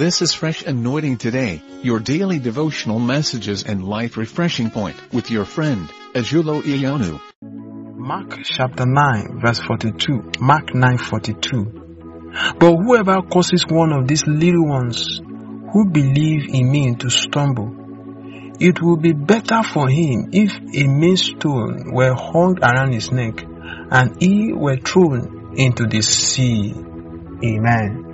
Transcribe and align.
This 0.00 0.22
is 0.22 0.32
Fresh 0.32 0.62
Anointing 0.62 1.18
Today, 1.18 1.60
your 1.82 2.00
daily 2.00 2.38
devotional 2.38 2.98
messages 2.98 3.64
and 3.64 3.84
life 3.84 4.16
refreshing 4.16 4.70
point 4.70 4.96
with 5.12 5.30
your 5.30 5.44
friend, 5.44 5.90
Ajulo 6.14 6.62
Iyonu. 6.62 7.20
Mark 7.42 8.38
chapter 8.42 8.86
9 8.86 9.42
verse 9.44 9.58
42. 9.58 10.40
Mark 10.40 10.74
9 10.74 10.96
42. 10.96 12.32
But 12.58 12.76
whoever 12.76 13.20
causes 13.30 13.66
one 13.68 13.92
of 13.92 14.08
these 14.08 14.26
little 14.26 14.66
ones 14.66 15.20
who 15.70 15.90
believe 15.90 16.48
in 16.48 16.72
me 16.72 16.94
to 16.94 17.10
stumble, 17.10 17.68
it 18.58 18.80
will 18.80 18.96
be 18.96 19.12
better 19.12 19.62
for 19.62 19.86
him 19.86 20.30
if 20.32 20.50
a 20.74 20.88
millstone 20.88 21.92
were 21.92 22.14
hung 22.14 22.56
around 22.62 22.94
his 22.94 23.12
neck 23.12 23.44
and 23.44 24.16
he 24.18 24.50
were 24.54 24.78
thrown 24.78 25.52
into 25.58 25.84
the 25.84 26.00
sea. 26.00 26.72
Amen. 27.44 28.09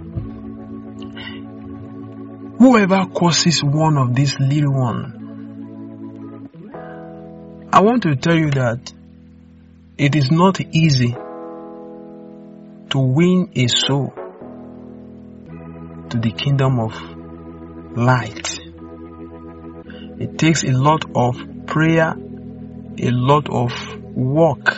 Whoever 2.59 3.07
causes 3.07 3.63
one 3.63 3.99
of 3.99 4.15
these 4.15 4.39
little 4.41 4.73
ones, 4.73 5.13
I 7.71 7.81
want 7.81 8.05
to 8.05 8.17
tell 8.17 8.35
you 8.35 8.51
that 8.53 8.93
it 9.99 10.17
is 10.17 10.31
not 10.31 10.59
easy 10.61 11.15
to 12.91 12.99
win 12.99 13.51
a 13.55 13.67
soul 13.69 14.15
to 16.09 16.19
the 16.19 16.33
kingdom 16.33 16.81
of 16.81 16.95
light. 17.97 18.59
It 20.19 20.39
takes 20.39 20.65
a 20.65 20.73
lot 20.73 21.05
of 21.15 21.67
prayer, 21.67 22.15
a 22.17 23.11
lot 23.11 23.51
of 23.51 23.73
work. 24.15 24.75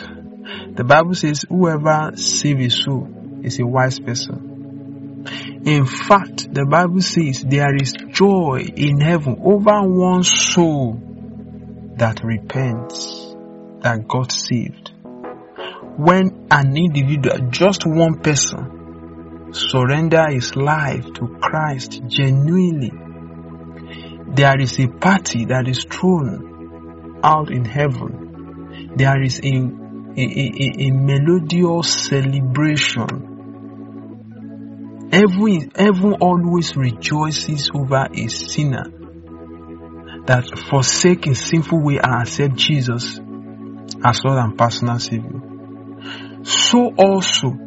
The 0.75 0.83
Bible 0.83 1.15
says 1.15 1.45
whoever 1.47 2.11
saves 2.17 2.65
a 2.65 2.69
soul 2.83 3.07
is 3.41 3.57
a 3.59 3.65
wise 3.65 3.99
person. 3.99 4.48
In 5.25 5.85
fact, 5.85 6.53
the 6.53 6.65
Bible 6.65 7.01
says 7.01 7.43
there 7.43 7.75
is 7.75 7.93
joy 8.11 8.65
in 8.75 9.01
heaven 9.01 9.37
over 9.43 9.81
one 9.81 10.23
soul 10.23 10.93
that 11.97 12.23
repents, 12.23 13.35
that 13.81 14.07
God 14.07 14.31
saved. 14.31 14.91
When 15.97 16.47
an 16.49 16.77
individual, 16.77 17.49
just 17.49 17.85
one 17.85 18.19
person, 18.19 19.53
surrender 19.53 20.29
his 20.29 20.55
life 20.55 21.05
to 21.15 21.27
Christ 21.41 22.01
genuinely, 22.07 22.91
there 24.33 24.59
is 24.59 24.79
a 24.79 24.87
party 24.87 25.45
that 25.45 25.67
is 25.67 25.83
thrown 25.83 27.19
out 27.23 27.51
in 27.51 27.65
heaven. 27.65 28.93
There 28.95 29.21
is 29.21 29.39
a, 29.39 29.47
a, 29.47 30.23
a, 30.23 30.87
a 30.87 30.91
melodious 30.91 32.07
celebration 32.07 33.28
Heaven, 35.11 35.71
heaven 35.75 36.13
always 36.21 36.75
rejoices 36.75 37.71
over 37.73 38.07
a 38.13 38.27
sinner 38.27 38.83
that 40.25 40.45
forsake 40.69 41.25
sinful 41.35 41.81
way 41.81 41.97
and 41.97 42.21
accept 42.21 42.55
Jesus 42.55 43.19
as 44.05 44.23
Lord 44.23 44.37
and 44.37 44.57
personal 44.57 44.99
Savior. 44.99 45.41
So 46.43 46.93
also, 46.95 47.57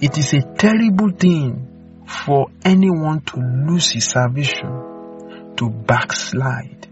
it 0.00 0.18
is 0.18 0.34
a 0.34 0.42
terrible 0.56 1.10
thing 1.10 2.04
for 2.06 2.48
anyone 2.64 3.20
to 3.20 3.36
lose 3.36 3.90
his 3.90 4.06
salvation, 4.06 5.54
to 5.56 5.70
backslide. 5.70 6.88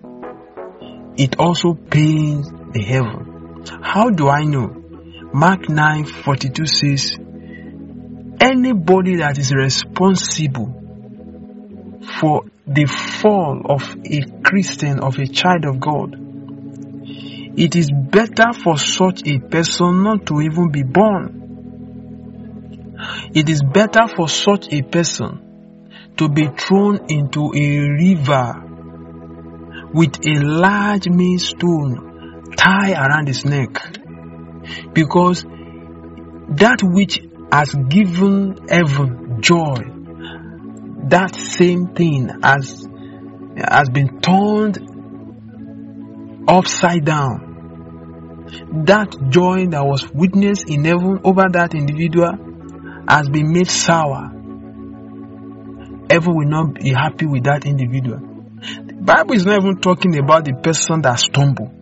It 1.17 1.41
also 1.41 1.75
pains 1.75 2.49
the 2.51 2.83
heaven. 2.83 3.65
How 3.83 4.11
do 4.11 4.29
I 4.29 4.45
know? 4.45 4.69
Mark 5.33 5.69
9 5.69 6.05
42 6.05 6.67
says, 6.67 7.19
anybody 8.41 9.17
that 9.17 9.39
is 9.39 9.53
responsible 9.53 10.75
for 12.21 12.45
the 12.67 12.87
fall 12.87 13.63
of 13.65 13.97
a 14.05 14.23
Christian, 14.43 15.01
of 15.01 15.19
a 15.19 15.27
child 15.27 15.65
of 15.65 15.81
God, 15.81 16.17
it 17.59 17.75
is 17.75 17.91
better 17.91 18.53
for 18.53 18.79
such 18.79 19.27
a 19.27 19.39
person 19.39 20.03
not 20.05 20.27
to 20.27 20.41
even 20.41 20.71
be 20.71 20.83
born. 20.83 21.47
It 23.35 23.49
is 23.49 23.63
better 23.63 24.07
for 24.09 24.29
such 24.29 24.73
a 24.73 24.83
person 24.83 26.13
to 26.17 26.29
be 26.29 26.47
thrown 26.49 27.07
into 27.09 27.53
a 27.55 27.79
river 27.91 28.65
with 29.93 30.27
a 30.27 30.41
large 30.41 31.09
millstone 31.09 32.55
tied 32.57 32.93
around 32.93 33.29
his 33.29 33.45
neck 33.45 33.71
because 34.93 35.45
that 35.45 36.81
which 36.83 37.21
has 37.51 37.73
given 37.89 38.69
heaven 38.69 39.41
joy, 39.41 39.77
that 41.09 41.35
same 41.35 41.89
thing 41.95 42.29
has, 42.43 42.87
has 43.57 43.89
been 43.89 44.21
turned 44.21 44.79
upside 46.49 47.05
down. 47.05 47.45
That 48.87 49.15
joy 49.29 49.67
that 49.67 49.85
was 49.85 50.11
witnessed 50.13 50.69
in 50.69 50.85
heaven 50.85 51.21
over 51.25 51.45
that 51.53 51.75
individual 51.75 52.33
has 53.09 53.29
been 53.29 53.53
made 53.53 53.69
sour. 53.69 54.31
Heaven 56.11 56.35
will 56.35 56.49
not 56.49 56.75
be 56.75 56.91
happy 56.91 57.27
with 57.27 57.45
that 57.45 57.67
individual. 57.67 58.19
The 58.87 58.95
Bible 58.95 59.35
is 59.35 59.45
not 59.45 59.63
even 59.63 59.79
talking 59.81 60.19
about 60.19 60.45
the 60.45 60.55
person 60.55 61.03
that 61.03 61.19
stumble. 61.21 61.73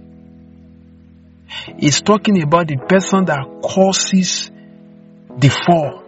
It's 1.69 2.01
talking 2.01 2.43
about 2.43 2.69
the 2.69 2.77
person 2.77 3.25
that 3.27 3.63
causes 3.63 4.51
the 5.39 5.49
fall. 5.49 6.03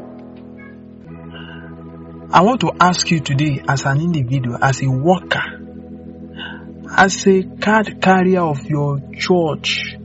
I 2.31 2.43
want 2.43 2.61
to 2.61 2.73
ask 2.81 3.11
you 3.11 3.21
today 3.21 3.63
as 3.67 3.85
an 3.85 4.01
individual, 4.01 4.59
as 4.63 4.83
a 4.83 4.91
worker, 4.91 5.43
as 6.91 7.27
a 7.27 7.43
card 7.43 8.01
carrier 8.03 8.41
of 8.41 8.65
your 8.65 9.01
church, 9.15 9.97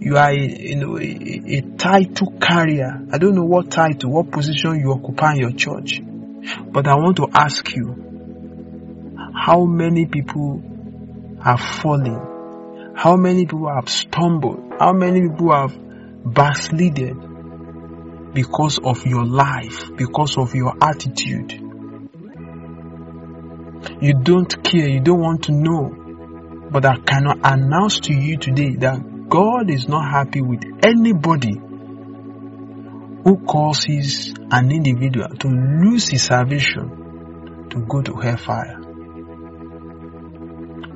you 0.00 0.16
are 0.16 0.30
a, 0.30 0.36
you 0.36 0.76
know, 0.76 0.98
a, 0.98 1.02
a 1.02 1.60
title 1.76 2.32
carrier. 2.40 3.06
I 3.12 3.18
don't 3.18 3.34
know 3.34 3.44
what 3.44 3.70
title, 3.70 4.10
what 4.10 4.30
position 4.30 4.80
you 4.80 4.92
occupy 4.92 5.32
in 5.32 5.38
your 5.40 5.52
church. 5.52 6.00
But 6.72 6.88
I 6.88 6.94
want 6.94 7.16
to 7.18 7.28
ask 7.34 7.74
you, 7.76 7.94
how 9.34 9.64
many 9.64 10.06
people 10.06 10.62
have 11.42 11.60
fallen? 11.60 12.94
How 12.96 13.16
many 13.16 13.44
people 13.44 13.68
have 13.68 13.88
stumbled? 13.88 14.74
How 14.78 14.92
many 14.92 15.20
people 15.28 15.52
have 15.52 15.76
backslided? 16.24 17.29
Because 18.32 18.78
of 18.82 19.06
your 19.06 19.24
life, 19.24 19.94
because 19.96 20.36
of 20.38 20.54
your 20.54 20.74
attitude. 20.80 21.52
You 24.00 24.14
don't 24.14 24.62
care, 24.64 24.88
you 24.88 25.00
don't 25.00 25.20
want 25.20 25.44
to 25.44 25.52
know. 25.52 25.96
But 26.70 26.84
I 26.84 26.96
cannot 26.98 27.38
announce 27.42 28.00
to 28.00 28.14
you 28.14 28.36
today 28.36 28.76
that 28.76 29.28
God 29.28 29.70
is 29.70 29.88
not 29.88 30.10
happy 30.10 30.40
with 30.40 30.62
anybody 30.84 31.60
who 33.24 33.44
causes 33.46 34.34
an 34.50 34.70
individual 34.70 35.28
to 35.28 35.48
lose 35.48 36.08
his 36.08 36.22
salvation 36.22 37.68
to 37.70 37.84
go 37.86 38.02
to 38.02 38.14
hellfire. 38.14 38.80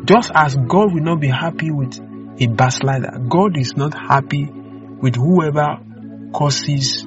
Just 0.04 0.30
as 0.34 0.54
God 0.56 0.94
will 0.94 1.02
not 1.02 1.20
be 1.20 1.28
happy 1.28 1.70
with 1.70 1.98
a 2.38 2.46
backslider, 2.46 3.18
God 3.28 3.56
is 3.56 3.76
not 3.76 3.94
happy 3.94 4.46
with 4.46 5.16
whoever 5.16 5.78
causes 6.32 7.06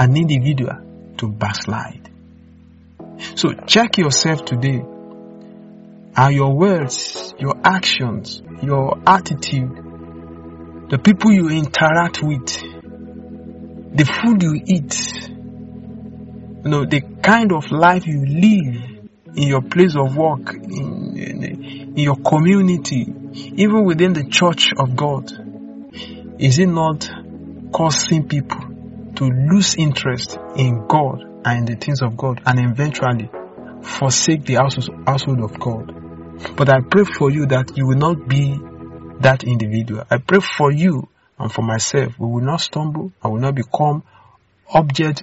an 0.00 0.16
individual 0.16 0.78
to 1.18 1.28
backslide. 1.28 2.08
So 3.34 3.52
check 3.66 3.98
yourself 3.98 4.46
today. 4.46 4.82
Are 6.16 6.32
your 6.32 6.56
words, 6.56 7.34
your 7.38 7.54
actions, 7.62 8.42
your 8.62 8.98
attitude, 9.06 10.88
the 10.88 10.98
people 10.98 11.32
you 11.32 11.50
interact 11.50 12.22
with, 12.22 12.46
the 13.94 14.06
food 14.06 14.42
you 14.42 14.62
eat, 14.64 15.28
you 15.28 16.70
know, 16.70 16.86
the 16.86 17.02
kind 17.22 17.52
of 17.52 17.70
life 17.70 18.06
you 18.06 18.24
live 18.24 19.06
in 19.36 19.48
your 19.48 19.60
place 19.60 19.96
of 19.96 20.16
work, 20.16 20.54
in, 20.54 21.14
in, 21.18 21.44
in 21.44 21.98
your 21.98 22.16
community, 22.16 23.06
even 23.34 23.84
within 23.84 24.14
the 24.14 24.24
church 24.24 24.72
of 24.78 24.96
God, 24.96 25.30
is 26.38 26.58
it 26.58 26.68
not 26.68 27.10
causing 27.70 28.26
people 28.26 28.69
to 29.20 29.26
lose 29.26 29.74
interest 29.74 30.38
in 30.56 30.86
God 30.86 31.20
and 31.44 31.58
in 31.58 31.64
the 31.66 31.76
things 31.76 32.00
of 32.00 32.16
God 32.16 32.40
and 32.46 32.58
eventually 32.58 33.28
forsake 33.82 34.46
the 34.46 34.54
household 34.54 35.40
of 35.40 35.60
God. 35.60 36.56
But 36.56 36.70
I 36.70 36.80
pray 36.80 37.04
for 37.04 37.30
you 37.30 37.44
that 37.46 37.76
you 37.76 37.86
will 37.86 37.98
not 37.98 38.26
be 38.26 38.58
that 39.20 39.44
individual. 39.44 40.04
I 40.10 40.16
pray 40.16 40.40
for 40.40 40.72
you 40.72 41.06
and 41.38 41.52
for 41.52 41.60
myself. 41.60 42.18
We 42.18 42.28
will 42.28 42.40
not 42.40 42.62
stumble. 42.62 43.12
I 43.22 43.28
will 43.28 43.40
not 43.40 43.54
become 43.54 44.04
object 44.72 45.22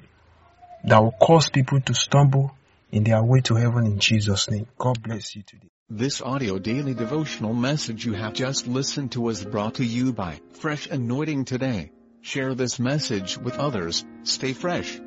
that 0.83 0.99
will 0.99 1.15
cause 1.19 1.49
people 1.49 1.81
to 1.81 1.95
stumble 1.95 2.53
in 2.91 3.03
their 3.03 3.23
way 3.23 3.41
to 3.41 3.55
heaven 3.55 3.87
in 3.87 3.97
Jesus' 3.97 4.47
name. 4.47 4.67
God 4.77 5.01
bless 5.01 5.35
you 5.35 5.41
today. 5.41 5.71
This 5.89 6.21
audio 6.21 6.59
daily 6.59 6.93
devotional 6.93 7.55
message 7.55 8.05
you 8.05 8.13
have 8.13 8.33
just 8.33 8.67
listened 8.67 9.13
to 9.13 9.21
was 9.21 9.43
brought 9.43 9.75
to 9.75 9.83
you 9.83 10.13
by 10.13 10.39
Fresh 10.53 10.85
Anointing 10.85 11.45
Today. 11.45 11.89
Share 12.27 12.55
this 12.55 12.77
message 12.77 13.37
with 13.37 13.57
others. 13.57 14.03
Stay 14.23 14.51
fresh. 14.51 14.99